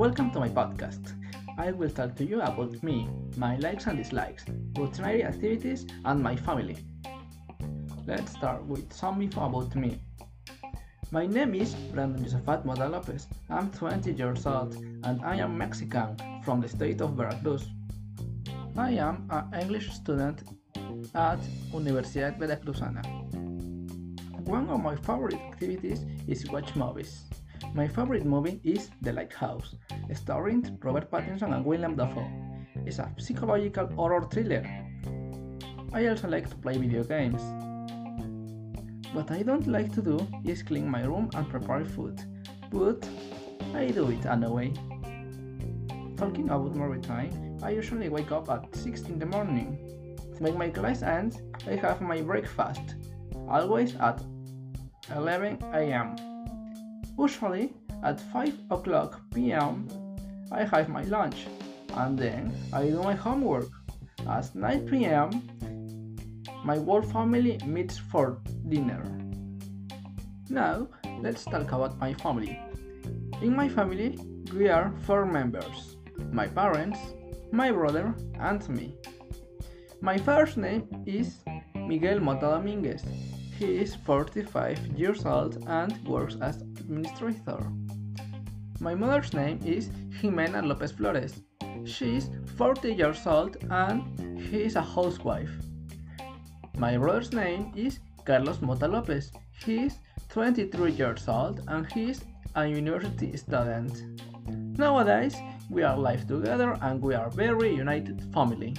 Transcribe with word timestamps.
Welcome 0.00 0.30
to 0.30 0.40
my 0.40 0.48
podcast. 0.48 1.12
I 1.58 1.72
will 1.72 1.90
talk 1.90 2.16
to 2.16 2.24
you 2.24 2.40
about 2.40 2.82
me, 2.82 3.06
my 3.36 3.56
likes 3.56 3.86
and 3.86 3.98
dislikes, 3.98 4.46
routinary 4.72 5.26
activities, 5.26 5.84
and 6.06 6.22
my 6.22 6.36
family. 6.36 6.78
Let's 8.06 8.32
start 8.32 8.64
with 8.64 8.90
some 8.94 9.20
info 9.20 9.44
about 9.44 9.76
me. 9.76 10.00
My 11.10 11.26
name 11.26 11.54
is 11.54 11.74
Brandon 11.92 12.24
Josephat 12.24 12.64
Mota 12.64 12.88
Lopez. 12.88 13.26
I'm 13.50 13.70
20 13.72 14.12
years 14.12 14.46
old 14.46 14.74
and 15.04 15.22
I 15.22 15.36
am 15.36 15.58
Mexican 15.58 16.16
from 16.44 16.62
the 16.62 16.68
state 16.70 17.02
of 17.02 17.10
Veracruz. 17.10 17.68
I 18.78 18.92
am 18.92 19.28
an 19.28 19.52
English 19.60 19.92
student 19.92 20.40
at 21.14 21.40
Universidad 21.74 22.38
Veracruzana. 22.38 23.04
One 24.48 24.70
of 24.70 24.82
my 24.82 24.96
favorite 24.96 25.34
activities 25.34 26.06
is 26.26 26.50
watch 26.50 26.74
movies. 26.74 27.26
My 27.72 27.86
favorite 27.86 28.26
movie 28.26 28.60
is 28.64 28.90
The 29.00 29.12
Lighthouse, 29.12 29.76
starring 30.14 30.76
Robert 30.82 31.08
Pattinson 31.08 31.54
and 31.54 31.64
William 31.64 31.94
Dafoe. 31.94 32.28
It's 32.84 32.98
a 32.98 33.12
psychological 33.16 33.86
horror 33.94 34.22
thriller. 34.22 34.66
I 35.92 36.06
also 36.06 36.28
like 36.28 36.50
to 36.50 36.56
play 36.56 36.76
video 36.78 37.04
games. 37.04 37.40
What 39.12 39.30
I 39.30 39.42
don't 39.42 39.68
like 39.68 39.92
to 39.94 40.02
do 40.02 40.18
is 40.44 40.64
clean 40.64 40.88
my 40.88 41.04
room 41.04 41.30
and 41.34 41.48
prepare 41.48 41.84
food, 41.84 42.20
but 42.72 43.08
I 43.72 43.86
do 43.92 44.10
it 44.10 44.26
anyway. 44.26 44.72
Talking 46.16 46.46
about 46.46 46.74
my 46.74 46.86
routine, 46.86 47.58
I 47.62 47.70
usually 47.70 48.08
wake 48.08 48.32
up 48.32 48.50
at 48.50 48.74
6 48.74 49.02
in 49.02 49.18
the 49.20 49.26
morning. 49.26 49.78
When 50.38 50.58
my 50.58 50.70
class 50.70 51.02
ends, 51.02 51.40
I 51.68 51.76
have 51.76 52.00
my 52.00 52.20
breakfast, 52.20 52.96
always 53.48 53.94
at 53.96 54.20
11 55.14 55.62
am. 55.62 56.29
Usually 57.20 57.74
at 58.02 58.18
5 58.32 58.54
o'clock 58.70 59.20
pm, 59.34 59.86
I 60.50 60.64
have 60.64 60.88
my 60.88 61.02
lunch, 61.02 61.46
and 61.94 62.18
then 62.18 62.50
I 62.72 62.88
do 62.88 63.02
my 63.02 63.14
homework. 63.14 63.68
At 64.26 64.54
9 64.54 64.88
pm, 64.88 65.28
my 66.64 66.78
whole 66.78 67.02
family 67.02 67.60
meets 67.66 67.98
for 67.98 68.40
dinner. 68.70 69.04
Now, 70.48 70.88
let's 71.20 71.44
talk 71.44 71.70
about 71.72 71.98
my 71.98 72.14
family. 72.14 72.58
In 73.42 73.54
my 73.54 73.68
family, 73.68 74.18
we 74.54 74.70
are 74.70 74.90
four 75.04 75.26
members 75.26 75.96
my 76.32 76.46
parents, 76.46 76.98
my 77.52 77.70
brother, 77.70 78.14
and 78.38 78.66
me. 78.70 78.94
My 80.00 80.16
first 80.16 80.56
name 80.56 80.88
is 81.04 81.36
Miguel 81.74 82.20
Mota 82.20 82.56
Dominguez. 82.56 83.04
He 83.60 83.76
is 83.76 83.94
45 83.94 84.98
years 84.98 85.26
old 85.26 85.62
and 85.66 85.92
works 86.08 86.34
as 86.40 86.62
administrator. 86.62 87.60
My 88.80 88.94
mother's 88.94 89.34
name 89.34 89.60
is 89.62 89.90
Jimena 90.18 90.66
Lopez 90.66 90.92
Flores. 90.92 91.42
She 91.84 92.16
is 92.16 92.30
40 92.56 92.94
years 92.94 93.26
old 93.26 93.58
and 93.70 94.40
he 94.40 94.62
is 94.62 94.76
a 94.76 94.80
housewife. 94.80 95.50
My 96.78 96.96
brother's 96.96 97.34
name 97.34 97.70
is 97.76 97.98
Carlos 98.24 98.62
Mota 98.62 98.88
Lopez. 98.88 99.30
He 99.62 99.84
is 99.84 99.98
23 100.30 100.92
years 100.92 101.28
old 101.28 101.60
and 101.68 101.92
he 101.92 102.08
is 102.12 102.24
a 102.54 102.66
university 102.66 103.36
student. 103.36 103.92
Nowadays, 104.78 105.36
we 105.68 105.82
are 105.82 105.98
live 105.98 106.26
together 106.26 106.78
and 106.80 107.02
we 107.02 107.14
are 107.14 107.28
very 107.28 107.74
united 107.74 108.22
family. 108.32 108.74